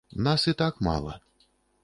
[0.27, 1.19] Нас і так мала.